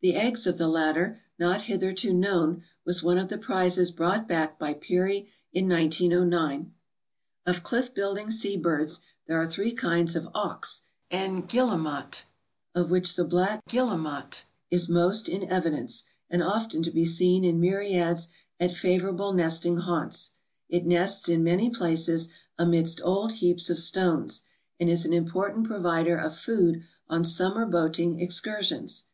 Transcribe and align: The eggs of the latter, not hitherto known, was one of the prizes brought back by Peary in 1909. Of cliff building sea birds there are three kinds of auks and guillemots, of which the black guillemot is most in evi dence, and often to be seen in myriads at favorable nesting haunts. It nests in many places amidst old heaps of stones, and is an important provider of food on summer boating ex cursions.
The 0.00 0.16
eggs 0.16 0.48
of 0.48 0.58
the 0.58 0.66
latter, 0.66 1.20
not 1.38 1.60
hitherto 1.62 2.12
known, 2.12 2.64
was 2.84 3.04
one 3.04 3.18
of 3.18 3.28
the 3.28 3.38
prizes 3.38 3.92
brought 3.92 4.26
back 4.26 4.58
by 4.58 4.72
Peary 4.74 5.28
in 5.52 5.68
1909. 5.68 6.74
Of 7.46 7.62
cliff 7.62 7.94
building 7.94 8.32
sea 8.32 8.56
birds 8.56 8.98
there 9.28 9.40
are 9.40 9.46
three 9.46 9.72
kinds 9.72 10.16
of 10.16 10.28
auks 10.34 10.80
and 11.08 11.46
guillemots, 11.46 12.24
of 12.74 12.90
which 12.90 13.14
the 13.14 13.24
black 13.24 13.64
guillemot 13.68 14.42
is 14.72 14.88
most 14.88 15.28
in 15.28 15.42
evi 15.42 15.70
dence, 15.72 16.02
and 16.28 16.42
often 16.42 16.82
to 16.82 16.90
be 16.90 17.06
seen 17.06 17.44
in 17.44 17.60
myriads 17.60 18.26
at 18.58 18.72
favorable 18.74 19.32
nesting 19.32 19.76
haunts. 19.76 20.32
It 20.68 20.84
nests 20.84 21.28
in 21.28 21.44
many 21.44 21.70
places 21.70 22.26
amidst 22.58 23.00
old 23.04 23.34
heaps 23.34 23.70
of 23.70 23.78
stones, 23.78 24.42
and 24.80 24.90
is 24.90 25.04
an 25.06 25.12
important 25.12 25.64
provider 25.68 26.16
of 26.18 26.36
food 26.36 26.82
on 27.08 27.22
summer 27.24 27.64
boating 27.66 28.20
ex 28.20 28.40
cursions. 28.40 29.04